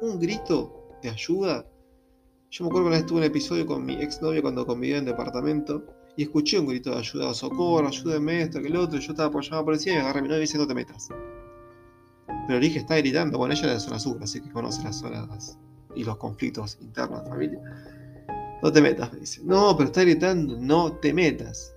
un 0.00 0.18
grito 0.18 0.88
de 1.02 1.10
ayuda? 1.10 1.66
Yo 2.50 2.64
me 2.64 2.68
acuerdo 2.68 2.86
que 2.86 2.88
una 2.88 2.96
vez 2.98 3.06
tuve 3.06 3.18
un 3.18 3.24
episodio 3.24 3.66
con 3.66 3.84
mi 3.84 3.94
exnovio 3.94 4.42
cuando 4.42 4.66
convivía 4.66 4.98
en 4.98 5.04
departamento 5.04 5.84
y 6.16 6.22
escuché 6.22 6.58
un 6.58 6.66
grito 6.66 6.90
de 6.90 6.98
ayuda, 6.98 7.34
socorro, 7.34 7.88
ayúdeme, 7.88 8.42
esto, 8.42 8.60
que 8.60 8.68
el 8.68 8.76
otro. 8.76 8.98
Yo 8.98 9.12
estaba 9.12 9.30
por 9.30 9.42
llamar 9.42 9.58
a 9.58 9.60
la 9.62 9.64
policía 9.66 9.92
y 9.92 9.96
me 9.96 10.02
agarré 10.02 10.20
a 10.20 10.22
mi 10.22 10.28
novia 10.28 10.38
y 10.38 10.42
dice: 10.42 10.58
No 10.58 10.66
te 10.66 10.74
metas. 10.74 11.08
Pero 12.46 12.60
dije, 12.60 12.78
está 12.78 12.96
gritando. 12.96 13.38
Bueno, 13.38 13.54
ella 13.54 13.64
era 13.64 13.74
de 13.74 13.80
zona 13.80 13.98
sur, 13.98 14.22
así 14.22 14.40
que 14.40 14.50
conoce 14.50 14.82
las 14.82 14.96
zonas 14.96 15.58
y 15.94 16.04
los 16.04 16.16
conflictos 16.16 16.78
internos 16.80 17.24
de 17.24 17.30
familia. 17.30 17.60
No 18.62 18.72
te 18.72 18.80
metas, 18.80 19.12
me 19.12 19.20
dice. 19.20 19.42
No, 19.44 19.76
pero 19.76 19.88
está 19.88 20.02
gritando, 20.02 20.56
no 20.58 20.92
te 20.92 21.12
metas. 21.12 21.74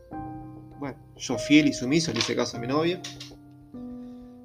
Bueno, 0.80 0.98
yo 1.18 1.38
fiel 1.38 1.68
y 1.68 1.74
sumiso 1.74 2.14
le 2.14 2.20
hice 2.20 2.36
caso 2.36 2.58
a 2.58 2.60
mi 2.60 2.68
novia. 2.68 3.02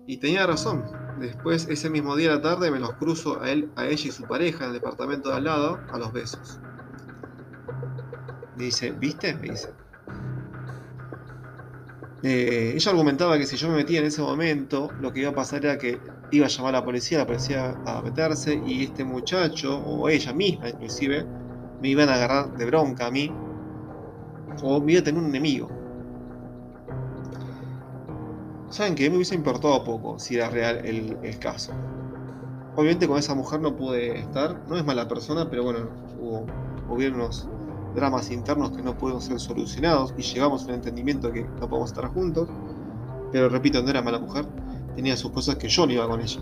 Y 0.06 0.16
tenía 0.16 0.46
razón. 0.46 1.03
Después, 1.18 1.68
ese 1.68 1.90
mismo 1.90 2.16
día 2.16 2.32
a 2.32 2.36
la 2.36 2.42
tarde, 2.42 2.70
me 2.70 2.80
los 2.80 2.94
cruzo 2.94 3.40
a 3.40 3.50
él, 3.50 3.72
a 3.76 3.86
ella 3.86 4.08
y 4.08 4.12
su 4.12 4.26
pareja 4.26 4.64
en 4.64 4.70
el 4.70 4.74
departamento 4.74 5.30
de 5.30 5.36
al 5.36 5.44
lado 5.44 5.80
a 5.92 5.98
los 5.98 6.12
besos. 6.12 6.60
Dice, 8.56 8.90
¿viste? 8.92 9.34
Me 9.34 9.50
dice. 9.50 9.74
Eh, 12.22 12.72
ella 12.74 12.90
argumentaba 12.90 13.36
que 13.36 13.46
si 13.46 13.56
yo 13.56 13.68
me 13.68 13.76
metía 13.76 14.00
en 14.00 14.06
ese 14.06 14.22
momento, 14.22 14.90
lo 14.98 15.12
que 15.12 15.20
iba 15.20 15.30
a 15.30 15.34
pasar 15.34 15.64
era 15.64 15.78
que 15.78 16.00
iba 16.30 16.46
a 16.46 16.48
llamar 16.48 16.74
a 16.74 16.78
la 16.78 16.84
policía, 16.84 17.18
la 17.18 17.26
policía 17.26 17.78
a 17.84 18.02
meterse 18.02 18.60
y 18.64 18.84
este 18.84 19.04
muchacho, 19.04 19.78
o 19.78 20.08
ella 20.08 20.32
misma 20.32 20.70
inclusive, 20.70 21.26
me 21.80 21.88
iban 21.88 22.08
a 22.08 22.14
agarrar 22.14 22.56
de 22.56 22.64
bronca 22.64 23.06
a 23.06 23.10
mí, 23.10 23.30
o 24.62 24.80
me 24.80 24.92
iba 24.92 25.00
a 25.00 25.04
tener 25.04 25.22
un 25.22 25.28
enemigo. 25.28 25.83
¿Saben 28.74 28.96
que 28.96 29.08
Me 29.08 29.14
hubiese 29.14 29.36
importado 29.36 29.84
poco 29.84 30.18
si 30.18 30.34
era 30.34 30.50
real 30.50 30.84
el, 30.84 31.16
el 31.22 31.38
caso. 31.38 31.72
Obviamente 32.74 33.06
con 33.06 33.16
esa 33.20 33.32
mujer 33.36 33.60
no 33.60 33.76
pude 33.76 34.18
estar, 34.18 34.64
no 34.66 34.76
es 34.76 34.84
mala 34.84 35.06
persona, 35.06 35.48
pero 35.48 35.62
bueno, 35.62 35.90
hubo, 36.18 36.44
hubieron 36.88 37.20
unos 37.20 37.48
dramas 37.94 38.32
internos 38.32 38.72
que 38.72 38.82
no 38.82 38.98
pueden 38.98 39.20
ser 39.20 39.38
solucionados 39.38 40.12
y 40.18 40.22
llegamos 40.22 40.66
al 40.66 40.74
entendimiento 40.74 41.30
que 41.30 41.44
no 41.44 41.68
podemos 41.68 41.90
estar 41.90 42.06
juntos. 42.08 42.48
Pero 43.30 43.48
repito, 43.48 43.80
no 43.80 43.90
era 43.90 44.02
mala 44.02 44.18
mujer, 44.18 44.44
tenía 44.96 45.16
sus 45.16 45.30
cosas 45.30 45.54
que 45.54 45.68
yo 45.68 45.86
no 45.86 45.92
iba 45.92 46.08
con 46.08 46.20
ella. 46.20 46.40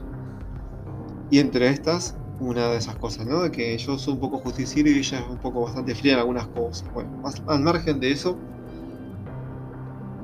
Y 1.29 1.39
entre 1.39 1.69
estas, 1.69 2.17
una 2.41 2.69
de 2.69 2.79
esas 2.79 2.97
cosas, 2.97 3.27
¿no? 3.27 3.43
De 3.43 3.51
que 3.51 3.77
yo 3.77 3.99
soy 3.99 4.15
un 4.15 4.21
poco 4.21 4.39
justiciero 4.39 4.89
y 4.89 4.97
ella 5.01 5.19
es 5.21 5.29
un 5.29 5.39
poco 5.39 5.61
bastante 5.65 5.95
fría 5.95 6.15
en 6.15 6.21
algunas 6.21 6.49
cosas. 6.49 6.91
Bueno, 6.95 7.11
al 7.47 7.61
margen 7.61 8.01
de 8.01 8.11
eso, 8.11 8.39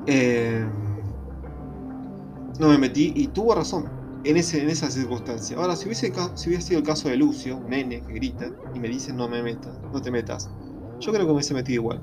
eh, 0.07 0.65
no 2.59 2.67
me 2.67 2.77
metí 2.77 3.13
y 3.15 3.27
tuvo 3.27 3.55
razón 3.55 3.89
en, 4.23 4.37
ese, 4.37 4.61
en 4.61 4.69
esa 4.69 4.91
circunstancia. 4.91 5.57
Ahora, 5.57 5.75
si 5.75 5.85
hubiese, 5.85 6.13
si 6.35 6.49
hubiese 6.49 6.67
sido 6.67 6.79
el 6.79 6.85
caso 6.85 7.09
de 7.09 7.15
Lucio, 7.15 7.57
un 7.57 7.69
nene 7.69 8.01
que 8.01 8.13
grita 8.13 8.51
y 8.75 8.79
me 8.79 8.89
dice 8.89 9.13
no 9.13 9.27
me 9.27 9.41
metas, 9.41 9.79
no 9.91 10.01
te 10.01 10.11
metas, 10.11 10.49
yo 10.99 11.11
creo 11.11 11.25
que 11.25 11.27
me 11.27 11.33
hubiese 11.33 11.53
metido 11.53 11.81
igual. 11.81 12.01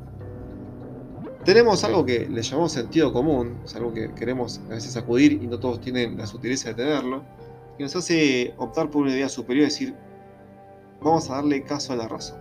Tenemos 1.44 1.84
algo 1.84 2.04
que 2.04 2.26
le 2.28 2.42
llamamos 2.42 2.72
sentido 2.72 3.12
común, 3.12 3.60
es 3.64 3.76
algo 3.76 3.92
que 3.92 4.12
queremos 4.14 4.60
a 4.66 4.74
veces 4.74 4.96
acudir 4.96 5.32
y 5.32 5.46
no 5.46 5.60
todos 5.60 5.80
tienen 5.80 6.16
la 6.16 6.26
sutileza 6.26 6.70
de 6.70 6.74
tenerlo, 6.74 7.22
que 7.76 7.84
nos 7.84 7.94
hace 7.94 8.54
optar 8.56 8.90
por 8.90 9.02
una 9.02 9.12
idea 9.12 9.28
superior 9.28 9.62
y 9.62 9.66
decir, 9.66 9.94
vamos 11.00 11.30
a 11.30 11.36
darle 11.36 11.62
caso 11.62 11.92
a 11.92 11.96
la 11.96 12.08
razón. 12.08 12.40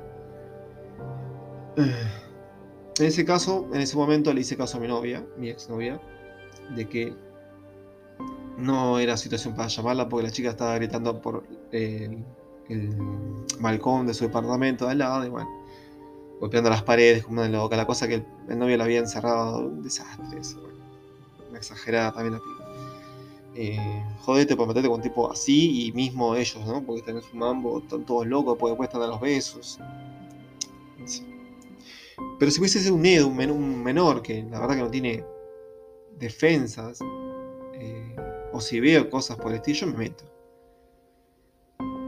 En 1.78 3.06
ese 3.06 3.26
caso, 3.26 3.68
en 3.74 3.82
ese 3.82 3.98
momento 3.98 4.34
le 4.34 4.42
hice 4.42 4.56
caso 4.56 4.78
a 4.78 4.80
mi 4.80 4.88
novia, 4.88 5.24
mi 5.38 5.50
exnovia, 5.50 6.00
de 6.74 6.88
que 6.88 7.14
no 8.58 9.00
era 9.00 9.18
situación 9.18 9.56
para 9.56 9.68
llamarla 9.68 10.10
porque 10.10 10.28
la 10.28 10.32
chica 10.32 10.50
estaba 10.50 10.76
gritando 10.76 11.22
por 11.22 11.44
el, 11.72 12.24
el 12.70 12.96
balcón 13.60 14.08
de 14.08 14.14
su 14.14 14.26
departamento 14.26 14.86
de 14.86 14.92
al 14.92 14.98
lado 14.98 15.26
y 15.26 15.30
bueno 15.30 15.66
golpeando 16.40 16.70
las 16.70 16.84
paredes 16.84 17.24
como 17.24 17.42
una 17.42 17.50
loca, 17.50 17.76
la 17.76 17.86
cosa 17.86 18.08
que 18.08 18.16
el, 18.16 18.60
novio 18.60 18.78
la 18.78 18.84
había 18.84 19.00
encerrado, 19.00 19.60
un 19.60 19.82
desastre, 19.82 20.40
eso, 20.40 20.62
una 21.50 21.58
exagerada 21.58 22.14
también 22.14 22.34
la 22.34 22.40
piba. 22.40 22.56
Eh, 23.58 24.04
jodete 24.20 24.56
por 24.58 24.68
meterte 24.68 24.90
con 24.90 24.98
un 24.98 25.02
tipo 25.02 25.32
así 25.32 25.88
y 25.88 25.92
mismo 25.94 26.36
ellos, 26.36 26.66
¿no? 26.66 26.84
Porque 26.84 27.00
están 27.00 27.16
en 27.16 27.22
su 27.22 27.38
mambo, 27.38 27.80
están 27.80 28.06
todos 28.06 28.28
locos, 28.28 28.58
porque 28.60 28.72
después 28.72 28.90
están 28.90 29.02
a 29.04 29.08
los 29.08 29.22
besos. 29.22 29.80
Pero 32.38 32.52
si 32.52 32.60
hubiese 32.60 32.80
sido 32.82 32.96
un 32.96 33.06
Edu, 33.06 33.30
un, 33.30 33.84
menor 33.84 34.22
que 34.22 34.44
la 34.44 34.60
verdad 34.60 34.76
que 34.76 34.82
no 34.82 34.90
tiene 34.92 35.24
defensas, 36.20 37.00
eh, 37.00 37.06
o 38.56 38.62
si 38.62 38.80
veo 38.80 39.10
cosas 39.10 39.36
por 39.36 39.52
el 39.52 39.58
estilo, 39.58 39.88
me 39.88 39.98
meto. 39.98 40.24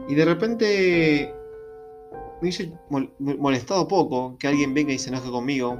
Y 0.08 0.14
de 0.14 0.24
repente 0.24 1.34
me 2.40 2.48
hubiese 2.48 2.72
molestado 3.18 3.86
poco 3.86 4.38
que 4.38 4.48
alguien 4.48 4.72
venga 4.72 4.92
y 4.92 4.98
se 4.98 5.10
enoje 5.10 5.30
conmigo, 5.30 5.78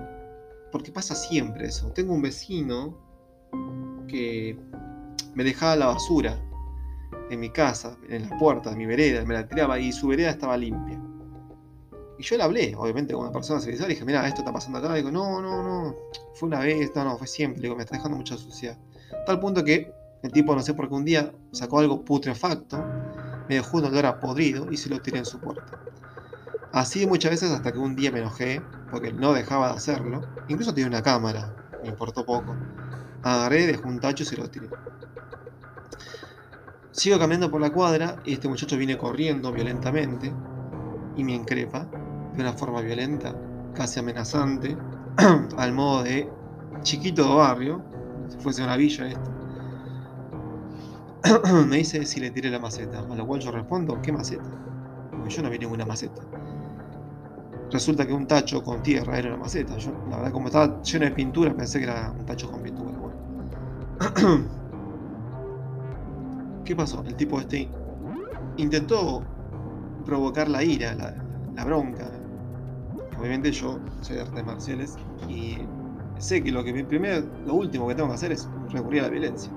porque 0.70 0.92
pasa 0.92 1.14
siempre 1.14 1.68
eso. 1.68 1.90
Tengo 1.92 2.12
un 2.12 2.20
vecino 2.20 2.98
que 4.08 4.58
me 5.34 5.42
dejaba 5.42 5.76
la 5.76 5.86
basura 5.86 6.38
en 7.30 7.40
mi 7.40 7.48
casa, 7.48 7.96
en 8.10 8.28
la 8.28 8.36
puerta 8.36 8.70
de 8.70 8.76
mi 8.76 8.84
vereda, 8.84 9.24
me 9.24 9.32
la 9.34 9.48
tiraba 9.48 9.78
y 9.78 9.90
su 9.90 10.08
vereda 10.08 10.30
estaba 10.30 10.58
limpia. 10.58 11.00
Y 12.18 12.22
yo 12.22 12.36
le 12.36 12.42
hablé, 12.42 12.74
obviamente, 12.76 13.14
con 13.14 13.22
una 13.22 13.32
persona 13.32 13.60
civilizada, 13.60 13.90
y 13.90 13.94
dije, 13.94 14.04
mira, 14.04 14.26
esto 14.26 14.40
está 14.40 14.52
pasando 14.52 14.78
acá. 14.78 14.92
Digo, 14.94 15.10
no, 15.10 15.40
no, 15.40 15.62
no, 15.62 15.96
fue 16.34 16.48
una 16.48 16.60
vez, 16.60 16.90
no, 16.94 17.04
no, 17.04 17.16
fue 17.16 17.26
siempre. 17.26 17.62
Digo, 17.62 17.76
me 17.76 17.84
está 17.84 17.96
dejando 17.96 18.18
mucha 18.18 18.36
suciedad. 18.36 18.76
Tal 19.24 19.38
punto 19.38 19.62
que 19.62 19.97
el 20.22 20.32
tipo, 20.32 20.54
no 20.54 20.62
sé 20.62 20.74
por 20.74 20.88
qué, 20.88 20.94
un 20.94 21.04
día 21.04 21.32
sacó 21.52 21.80
algo 21.80 22.04
putrefacto, 22.04 22.84
me 23.48 23.56
dejó 23.56 23.78
un 23.78 23.86
olor 23.86 24.06
a 24.06 24.20
podrido 24.20 24.70
y 24.70 24.76
se 24.76 24.88
lo 24.88 25.00
tiré 25.00 25.18
en 25.18 25.24
su 25.24 25.38
puerta. 25.38 25.78
Así 26.72 27.06
muchas 27.06 27.30
veces 27.30 27.50
hasta 27.50 27.72
que 27.72 27.78
un 27.78 27.96
día 27.96 28.12
me 28.12 28.18
enojé, 28.18 28.62
porque 28.90 29.12
no 29.12 29.32
dejaba 29.32 29.68
de 29.68 29.74
hacerlo. 29.74 30.22
Incluso 30.48 30.74
tenía 30.74 30.88
una 30.88 31.02
cámara, 31.02 31.54
me 31.82 31.88
importó 31.88 32.24
poco. 32.24 32.54
Agarré, 33.22 33.66
dejé 33.66 33.82
un 33.86 34.00
tacho 34.00 34.22
y 34.22 34.26
se 34.26 34.36
lo 34.36 34.48
tiré. 34.50 34.68
Sigo 36.92 37.18
caminando 37.18 37.50
por 37.50 37.60
la 37.60 37.70
cuadra 37.70 38.16
y 38.24 38.34
este 38.34 38.48
muchacho 38.48 38.76
viene 38.76 38.98
corriendo 38.98 39.52
violentamente 39.52 40.32
y 41.16 41.24
me 41.24 41.32
increpa 41.32 41.86
de 42.34 42.42
una 42.42 42.52
forma 42.52 42.80
violenta, 42.80 43.34
casi 43.74 44.00
amenazante, 44.00 44.76
al 45.56 45.72
modo 45.72 46.02
de 46.02 46.28
chiquito 46.82 47.28
de 47.28 47.34
barrio, 47.34 47.82
si 48.28 48.38
fuese 48.38 48.62
una 48.62 48.76
villa 48.76 49.08
esto. 49.08 49.37
me 51.68 51.78
dice 51.78 52.04
si 52.04 52.20
le 52.20 52.30
tiré 52.30 52.50
la 52.50 52.58
maceta, 52.58 53.00
a 53.00 53.14
lo 53.14 53.26
cual 53.26 53.40
yo 53.40 53.50
respondo, 53.50 54.00
¿qué 54.02 54.12
maceta? 54.12 54.50
Porque 55.10 55.30
yo 55.30 55.42
no 55.42 55.50
vi 55.50 55.58
ninguna 55.58 55.84
maceta 55.84 56.22
resulta 57.70 58.06
que 58.06 58.12
un 58.12 58.26
tacho 58.26 58.62
con 58.62 58.82
tierra 58.82 59.18
era 59.18 59.28
una 59.28 59.38
maceta. 59.38 59.76
Yo, 59.76 59.92
la 60.10 60.16
verdad, 60.16 60.32
como 60.32 60.48
estaba 60.48 60.82
lleno 60.82 61.04
de 61.04 61.10
pintura, 61.12 61.54
pensé 61.54 61.78
que 61.78 61.84
era 61.84 62.12
un 62.18 62.24
tacho 62.24 62.50
con 62.50 62.62
pintura. 62.62 62.92
¿Qué 66.64 66.76
pasó? 66.76 67.02
El 67.06 67.14
tipo 67.14 67.40
este 67.40 67.68
intentó 68.56 69.22
provocar 70.04 70.48
la 70.48 70.62
ira, 70.62 70.94
la, 70.94 71.14
bronca. 71.64 72.08
Obviamente 73.18 73.50
yo 73.50 73.80
soy 74.00 74.16
de 74.16 74.22
artes 74.22 74.44
marciales 74.44 74.96
y 75.28 75.58
sé 76.18 76.42
que 76.42 76.52
lo 76.52 76.62
que 76.62 76.72
primero, 76.84 77.26
lo 77.44 77.54
último 77.54 77.88
que 77.88 77.96
tengo 77.96 78.08
que 78.08 78.14
hacer 78.14 78.32
es 78.32 78.48
recurrir 78.70 79.00
a 79.00 79.04
la 79.04 79.10
violencia. 79.10 79.50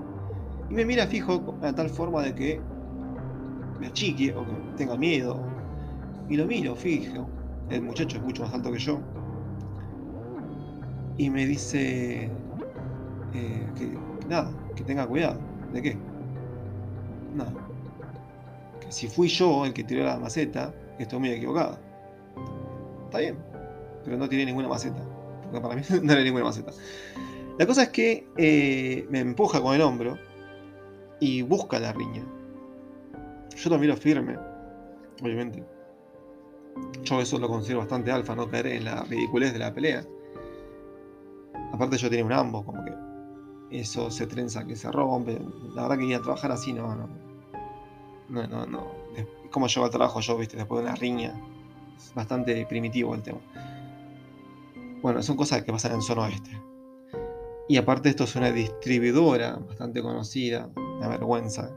Y 0.71 0.73
me 0.73 0.85
mira 0.85 1.05
fijo 1.05 1.57
a 1.61 1.73
tal 1.73 1.89
forma 1.89 2.23
de 2.23 2.33
que 2.33 2.61
me 3.79 3.87
achique 3.87 4.33
o 4.33 4.45
que 4.45 4.53
tenga 4.77 4.95
miedo. 4.95 5.39
Y 6.29 6.37
lo 6.37 6.45
miro 6.45 6.75
fijo 6.75 7.27
el 7.71 7.81
muchacho 7.81 8.17
es 8.17 8.23
mucho 8.23 8.43
más 8.43 8.53
alto 8.53 8.71
que 8.71 8.79
yo, 8.79 8.99
y 11.17 11.29
me 11.29 11.45
dice 11.45 12.29
eh, 13.33 13.67
que, 13.77 13.97
nada, 14.27 14.51
que 14.75 14.83
tenga 14.83 15.07
cuidado. 15.07 15.39
¿De 15.71 15.81
qué? 15.81 15.97
Nada. 17.35 17.53
Que 18.81 18.91
si 18.91 19.07
fui 19.07 19.27
yo 19.27 19.65
el 19.65 19.73
que 19.73 19.83
tiró 19.83 20.03
la 20.03 20.17
maceta, 20.17 20.73
estoy 20.99 21.19
muy 21.19 21.29
equivocado. 21.29 21.79
Está 23.05 23.19
bien, 23.19 23.37
pero 24.03 24.17
no 24.17 24.27
tiré 24.27 24.45
ninguna 24.45 24.67
maceta. 24.67 25.01
Porque 25.43 25.61
para 25.61 25.75
mí 25.75 25.81
no 26.03 26.11
era 26.11 26.23
ninguna 26.23 26.45
maceta. 26.45 26.71
La 27.57 27.65
cosa 27.65 27.83
es 27.83 27.89
que 27.89 28.27
eh, 28.37 29.05
me 29.09 29.19
empuja 29.19 29.61
con 29.61 29.75
el 29.75 29.81
hombro 29.81 30.17
y 31.21 31.43
busca 31.43 31.79
la 31.79 31.93
riña. 31.93 32.25
Yo 33.55 33.69
también 33.69 33.91
lo 33.91 33.97
firme, 33.97 34.37
obviamente. 35.21 35.63
Yo 37.03 37.21
eso 37.21 37.37
lo 37.37 37.47
considero 37.47 37.79
bastante 37.79 38.11
alfa, 38.11 38.35
no 38.35 38.49
caer 38.49 38.67
en 38.67 38.85
la 38.85 39.03
ridiculez 39.03 39.53
de 39.53 39.59
la 39.59 39.73
pelea. 39.73 40.03
Aparte 41.71 41.97
yo 41.97 42.09
tenía 42.09 42.25
un 42.25 42.33
ambos, 42.33 42.65
como 42.65 42.83
que 42.83 42.91
eso 43.69 44.09
se 44.09 44.25
trenza, 44.25 44.65
que 44.65 44.75
se 44.75 44.91
rompe. 44.91 45.39
La 45.75 45.83
verdad 45.83 45.97
que 45.99 46.05
ir 46.05 46.15
a 46.15 46.21
trabajar 46.21 46.51
así 46.51 46.73
no, 46.73 46.95
no, 46.95 47.07
no, 48.47 48.65
no. 48.65 48.91
¿Cómo 49.51 49.67
llevo 49.67 49.85
el 49.85 49.91
trabajo 49.91 50.21
yo, 50.21 50.37
viste? 50.37 50.57
Después 50.57 50.83
de 50.83 50.89
una 50.89 50.95
riña. 50.95 51.39
Es 51.97 52.15
bastante 52.15 52.65
primitivo 52.65 53.13
el 53.13 53.21
tema. 53.21 53.39
Bueno, 55.03 55.21
son 55.21 55.37
cosas 55.37 55.63
que 55.63 55.71
pasan 55.71 55.93
en 55.93 56.01
zona 56.01 56.23
oeste. 56.23 56.59
Y 57.69 57.77
aparte 57.77 58.09
esto 58.09 58.23
es 58.23 58.35
una 58.35 58.51
distribuidora 58.51 59.55
bastante 59.55 60.01
conocida, 60.01 60.69
una 61.01 61.09
vergüenza 61.09 61.71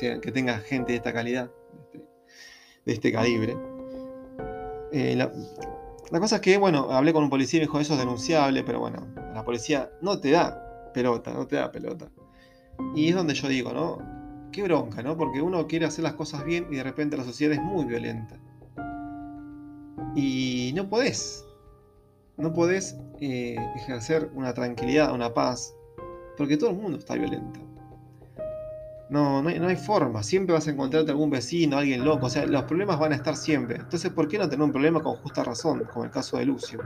que, 0.00 0.32
tenga 0.32 0.58
gente 0.58 0.92
de 0.92 0.96
esta 0.96 1.12
calidad, 1.12 1.50
de 2.86 2.92
este, 2.92 3.12
calibre. 3.12 3.56
Eh, 4.90 5.14
la, 5.16 5.30
la, 6.10 6.20
cosa 6.20 6.36
es 6.36 6.42
que, 6.42 6.56
bueno, 6.56 6.90
hablé 6.90 7.12
con 7.12 7.24
un 7.24 7.30
policía 7.30 7.58
y 7.58 7.60
me 7.60 7.66
dijo, 7.66 7.78
eso 7.78 7.92
es 7.92 7.98
denunciable, 7.98 8.64
pero 8.64 8.80
bueno, 8.80 9.06
la 9.34 9.44
policía 9.44 9.90
no 10.00 10.18
te 10.18 10.30
da 10.30 10.92
pelota, 10.94 11.32
no 11.32 11.46
te 11.46 11.56
da 11.56 11.70
pelota. 11.70 12.08
Y 12.94 13.10
es 13.10 13.14
donde 13.14 13.34
yo 13.34 13.48
digo, 13.48 13.72
¿no? 13.72 13.98
Qué 14.50 14.62
bronca, 14.62 15.02
¿no? 15.02 15.16
Porque 15.16 15.42
uno 15.42 15.66
quiere 15.66 15.84
hacer 15.84 16.04
las 16.04 16.14
cosas 16.14 16.44
bien 16.44 16.66
y 16.70 16.76
de 16.76 16.82
repente 16.82 17.16
la 17.16 17.24
sociedad 17.24 17.52
es 17.52 17.62
muy 17.62 17.84
violenta. 17.84 18.40
Y 20.14 20.72
no 20.74 20.88
podés. 20.88 21.44
No 22.36 22.52
podés 22.52 22.96
eh, 23.20 23.56
ejercer 23.76 24.30
una 24.34 24.54
tranquilidad, 24.54 25.12
una 25.12 25.34
paz, 25.34 25.74
porque 26.36 26.56
todo 26.56 26.70
el 26.70 26.76
mundo 26.76 26.98
está 26.98 27.14
violento. 27.14 27.63
No, 29.14 29.40
no 29.42 29.68
hay, 29.68 29.76
forma. 29.76 30.24
Siempre 30.24 30.54
vas 30.54 30.66
a 30.66 30.72
encontrarte 30.72 31.12
algún 31.12 31.30
vecino, 31.30 31.78
alguien 31.78 32.04
loco. 32.04 32.26
O 32.26 32.28
sea, 32.28 32.46
los 32.46 32.64
problemas 32.64 32.98
van 32.98 33.12
a 33.12 33.14
estar 33.14 33.36
siempre. 33.36 33.76
Entonces, 33.76 34.10
¿por 34.10 34.26
qué 34.26 34.38
no 34.38 34.48
tener 34.48 34.64
un 34.64 34.72
problema 34.72 35.00
con 35.04 35.14
justa 35.14 35.44
razón, 35.44 35.84
como 35.92 36.04
el 36.04 36.10
caso 36.10 36.36
de 36.36 36.44
Lucio? 36.44 36.80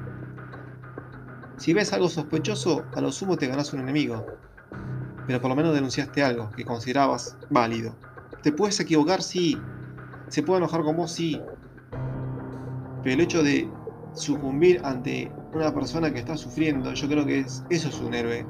Si 1.56 1.73
ves 1.73 1.90
algo 1.94 2.06
sospechoso, 2.11 2.85
a 2.94 3.00
lo 3.00 3.12
sumo 3.12 3.38
te 3.38 3.47
ganas 3.47 3.73
un 3.73 3.80
enemigo. 3.80 4.26
Pero 5.26 5.40
por 5.40 5.49
lo 5.49 5.56
menos 5.56 5.73
denunciaste 5.73 6.23
algo 6.23 6.50
que 6.50 6.66
considerabas 6.66 7.38
válido. 7.49 7.97
¿Te 8.42 8.52
puedes 8.52 8.78
equivocar? 8.78 9.23
Sí. 9.23 9.58
¿Se 10.28 10.42
puede 10.42 10.58
enojar 10.58 10.82
con 10.82 10.99
vos? 10.99 11.11
Sí. 11.11 11.40
Pero 13.02 13.14
el 13.14 13.20
hecho 13.23 13.42
de 13.42 13.70
sucumbir 14.12 14.82
ante 14.85 15.32
una 15.54 15.73
persona 15.73 16.12
que 16.12 16.18
está 16.18 16.37
sufriendo, 16.37 16.92
yo 16.92 17.08
creo 17.08 17.25
que 17.25 17.38
es, 17.38 17.64
eso 17.70 17.88
es 17.88 17.99
un 18.00 18.12
héroe 18.12 18.44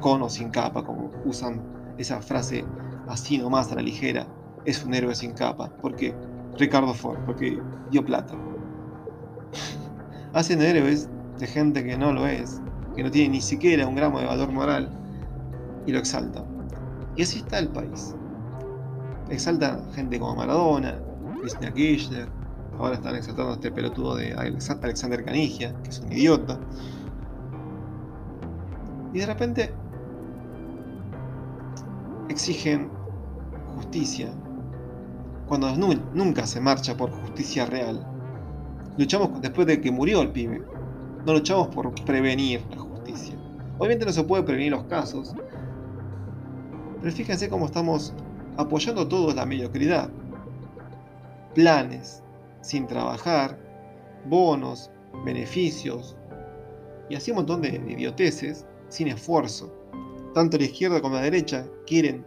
con 0.00 0.20
o 0.20 0.28
sin 0.28 0.50
capa, 0.50 0.84
como 0.84 1.10
usan 1.24 1.62
esa 1.96 2.20
frase 2.20 2.66
así 3.08 3.38
nomás 3.38 3.72
a 3.72 3.76
la 3.76 3.82
ligera, 3.82 4.26
es 4.64 4.84
un 4.84 4.94
héroe 4.94 5.14
sin 5.14 5.32
capa. 5.32 5.70
porque 5.80 6.14
Ricardo 6.58 6.92
Ford, 6.92 7.18
porque 7.24 7.60
dio 7.90 8.04
plata. 8.04 8.34
Hacen 10.32 10.60
héroes 10.60 11.08
de 11.38 11.46
gente 11.46 11.84
que 11.84 11.96
no 11.96 12.12
lo 12.12 12.26
es, 12.26 12.60
que 12.94 13.02
no 13.02 13.10
tiene 13.10 13.30
ni 13.30 13.40
siquiera 13.40 13.86
un 13.86 13.94
gramo 13.94 14.18
de 14.18 14.26
valor 14.26 14.52
moral, 14.52 14.90
y 15.86 15.92
lo 15.92 15.98
exaltan. 15.98 16.44
Y 17.16 17.22
así 17.22 17.38
está 17.38 17.58
el 17.58 17.68
país. 17.68 18.14
Exalta 19.30 19.80
gente 19.94 20.18
como 20.18 20.36
Maradona, 20.36 20.98
Cristina 21.40 21.72
Kirchner, 21.72 22.28
ahora 22.78 22.94
están 22.94 23.14
exaltando 23.16 23.52
a 23.52 23.54
este 23.54 23.70
pelotudo 23.70 24.16
de 24.16 24.34
Alexander 24.34 25.24
Canigia, 25.24 25.74
que 25.82 25.90
es 25.90 26.00
un 26.00 26.12
idiota. 26.12 26.58
Y 29.12 29.20
de 29.20 29.26
repente 29.26 29.74
exigen 32.28 32.97
justicia, 33.78 34.28
cuando 35.46 35.74
nunca 35.76 36.46
se 36.46 36.60
marcha 36.60 36.96
por 36.96 37.10
justicia 37.10 37.64
real. 37.64 38.04
Luchamos 38.98 39.40
después 39.40 39.66
de 39.68 39.80
que 39.80 39.92
murió 39.92 40.20
el 40.20 40.32
pibe. 40.32 40.62
No 41.24 41.32
luchamos 41.32 41.68
por 41.68 41.94
prevenir 42.04 42.62
la 42.70 42.78
justicia. 42.78 43.36
Obviamente 43.78 44.04
no 44.04 44.12
se 44.12 44.24
puede 44.24 44.42
prevenir 44.42 44.72
los 44.72 44.84
casos. 44.84 45.34
Pero 47.00 47.12
fíjense 47.12 47.48
cómo 47.48 47.66
estamos 47.66 48.12
apoyando 48.56 49.06
todos 49.06 49.34
la 49.36 49.46
mediocridad. 49.46 50.10
Planes 51.54 52.22
sin 52.60 52.86
trabajar, 52.88 53.56
bonos, 54.26 54.90
beneficios 55.24 56.16
y 57.08 57.14
así 57.14 57.30
un 57.30 57.36
montón 57.36 57.62
de 57.62 57.68
idioteces 57.68 58.66
sin 58.88 59.08
esfuerzo. 59.08 59.72
Tanto 60.34 60.58
la 60.58 60.64
izquierda 60.64 61.00
como 61.00 61.14
la 61.14 61.22
derecha 61.22 61.66
quieren 61.86 62.26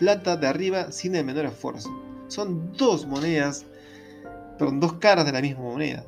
plata 0.00 0.34
de 0.38 0.46
arriba 0.46 0.90
sin 0.90 1.14
el 1.14 1.26
menor 1.26 1.44
esfuerzo. 1.44 1.90
Son 2.26 2.72
dos 2.72 3.06
monedas, 3.06 3.66
perdón, 4.58 4.80
dos 4.80 4.94
caras 4.94 5.26
de 5.26 5.32
la 5.32 5.42
misma 5.42 5.62
moneda. 5.62 6.06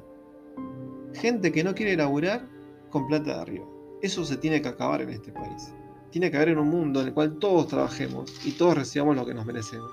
Gente 1.13 1.53
que 1.53 1.63
no 1.63 1.75
quiere 1.75 1.95
laburar 1.95 2.49
con 2.89 3.07
plata 3.07 3.35
de 3.35 3.41
arriba. 3.43 3.67
Eso 4.01 4.25
se 4.25 4.39
tiene 4.39 4.63
que 4.63 4.69
acabar 4.69 5.03
en 5.03 5.11
este 5.11 5.31
país. 5.31 5.75
Tiene 6.11 6.31
que 6.31 6.39
haber 6.39 6.49
en 6.49 6.59
un 6.59 6.71
mundo 6.71 7.03
en 7.03 7.09
el 7.09 7.15
cual 7.15 7.39
todos 7.39 7.69
trabajemos 7.69 8.33
y 8.47 8.53
todos 8.53 8.77
recibamos 8.77 9.15
lo 9.15 9.27
que 9.27 9.35
nos 9.35 9.45
merecemos. 9.45 9.93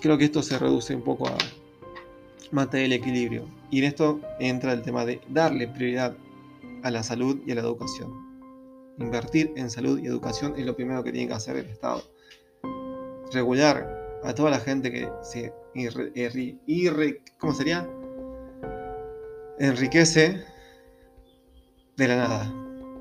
Creo 0.00 0.16
que 0.16 0.26
esto 0.26 0.42
se 0.42 0.56
reduce 0.56 0.94
un 0.94 1.02
poco 1.02 1.26
a 1.26 1.36
mantener 2.52 2.86
el 2.86 2.92
equilibrio. 2.92 3.44
Y 3.72 3.80
en 3.80 3.84
esto 3.86 4.20
entra 4.38 4.72
el 4.72 4.82
tema 4.82 5.04
de 5.04 5.20
darle 5.28 5.66
prioridad 5.66 6.16
a 6.84 6.92
la 6.92 7.02
salud 7.02 7.40
y 7.44 7.50
a 7.50 7.56
la 7.56 7.62
educación. 7.62 8.27
Invertir 8.98 9.52
en 9.56 9.70
salud 9.70 9.98
y 10.00 10.06
educación 10.06 10.54
es 10.56 10.66
lo 10.66 10.74
primero 10.74 11.04
que 11.04 11.12
tiene 11.12 11.28
que 11.28 11.34
hacer 11.34 11.56
el 11.56 11.66
Estado. 11.66 12.02
Regular 13.32 14.20
a 14.24 14.34
toda 14.34 14.50
la 14.50 14.58
gente 14.58 14.90
que 14.90 15.08
se 15.22 15.52
¿cómo 17.38 17.54
sería? 17.54 17.88
enriquece 19.58 20.44
de 21.96 22.08
la 22.08 22.16
nada. 22.16 22.52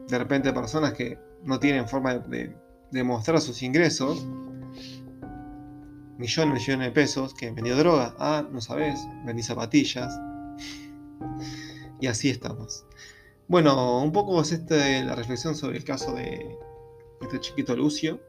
De 0.07 0.17
repente 0.17 0.53
personas 0.53 0.93
que 0.93 1.19
no 1.43 1.59
tienen 1.59 1.87
forma 1.87 2.15
de, 2.15 2.55
demostrar 2.91 3.41
sus 3.41 3.61
ingresos, 3.63 4.25
millones, 6.17 6.53
millones 6.53 6.87
de 6.87 6.91
pesos, 6.91 7.33
que 7.33 7.47
han 7.47 7.55
vendido 7.55 7.77
droga, 7.77 8.15
ah, 8.17 8.45
no 8.49 8.61
sabes, 8.61 8.99
vendí 9.25 9.43
zapatillas. 9.43 10.17
Y 11.99 12.07
así 12.07 12.29
estamos. 12.29 12.85
Bueno, 13.49 14.01
un 14.01 14.11
poco 14.11 14.41
es 14.41 14.51
este, 14.51 15.05
la 15.05 15.15
reflexión 15.15 15.55
sobre 15.55 15.77
el 15.77 15.85
caso 15.85 16.13
de 16.13 16.57
este 17.21 17.39
chiquito 17.39 17.77
Lucio 17.77 18.19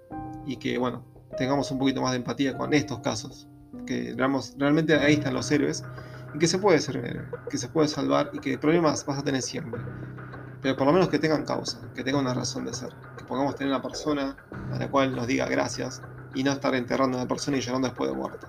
y 0.47 0.59
que, 0.59 0.79
bueno, 0.79 1.05
tengamos 1.37 1.73
un 1.73 1.79
poquito 1.81 2.01
más 2.01 2.13
de 2.13 2.19
empatía 2.19 2.57
con 2.57 2.73
estos 2.73 3.01
casos, 3.01 3.49
que 3.85 4.15
realmente 4.17 4.95
ahí 4.95 5.15
están 5.15 5.35
los 5.35 5.51
héroes 5.51 5.83
y 6.37 6.39
que 6.39 6.47
se 6.47 6.59
puede 6.59 6.79
ser 6.79 6.99
héroe, 6.99 7.27
que 7.51 7.59
se 7.59 7.67
puede 7.67 7.89
salvar 7.89 8.31
y 8.33 8.39
que 8.39 8.59
problemas 8.59 9.05
vas 9.07 9.19
a 9.19 9.25
tener 9.25 9.43
siempre, 9.43 9.81
pero 10.63 10.77
por 10.77 10.87
lo 10.87 10.93
menos 10.93 11.09
que 11.09 11.19
tengan 11.19 11.45
causa, 11.45 11.81
que 11.97 12.05
tengan 12.05 12.21
una 12.21 12.35
razón 12.35 12.65
de 12.65 12.73
ser, 12.73 12.91
que 13.17 13.25
podamos 13.25 13.57
tener 13.57 13.73
una 13.73 13.83
persona 13.83 14.37
a 14.73 14.79
la 14.79 14.89
cual 14.89 15.17
nos 15.17 15.27
diga 15.27 15.47
gracias 15.47 16.01
y 16.37 16.45
no 16.45 16.53
estar 16.53 16.77
enterrando 16.77 17.19
a 17.19 17.23
una 17.23 17.29
persona 17.29 17.57
y 17.57 17.61
llorando 17.61 17.89
después 17.89 18.09
de 18.09 18.17
muerta. 18.17 18.49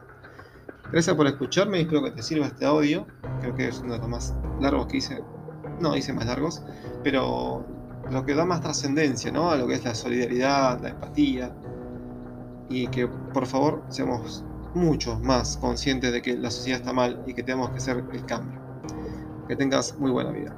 Gracias 0.92 1.16
por 1.16 1.26
escucharme 1.26 1.80
y 1.80 1.82
espero 1.82 2.04
que 2.04 2.12
te 2.12 2.22
sirva 2.22 2.46
este 2.46 2.66
audio. 2.66 3.08
Creo 3.42 3.56
que 3.56 3.68
es 3.68 3.80
uno 3.80 3.94
de 3.94 4.00
los 4.00 4.10
más 4.10 4.36
largos 4.60 4.88
que 4.88 4.98
hice 4.98 5.24
no 5.80 5.96
hice 5.96 6.14
más 6.14 6.26
largos, 6.26 6.62
pero 7.04 7.66
lo 8.10 8.26
que 8.26 8.34
da 8.36 8.46
más 8.46 8.62
trascendencia 8.62 9.32
¿no? 9.32 9.52
a 9.52 9.56
lo 9.56 9.68
que 9.68 9.76
es 9.76 9.84
la 9.84 9.94
solidaridad, 9.94 10.82
la 10.82 10.90
empatía, 10.90 11.52
y 12.70 12.88
que 12.88 13.08
por 13.08 13.46
favor 13.46 13.84
seamos 13.90 14.44
mucho 14.74 15.20
más 15.20 15.58
conscientes 15.58 16.14
de 16.14 16.22
que 16.22 16.38
la 16.38 16.52
sociedad 16.52 16.80
está 16.80 16.94
mal 16.94 17.24
y 17.26 17.34
que 17.34 17.44
tenemos 17.44 17.72
que 17.72 17.78
hacer 17.78 18.04
el 18.14 18.26
cambio. 18.26 18.60
Que 19.48 19.56
tengas 19.56 19.98
muy 19.98 20.12
buena 20.12 20.32
vida. 20.32 20.56